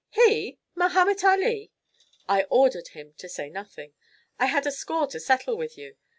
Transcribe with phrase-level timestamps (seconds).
[0.09, 0.57] "He!
[0.73, 1.69] Mahomet Ali!"
[2.27, 3.93] "I ordered him to say nothing.
[4.39, 5.95] I had a score to settle with you.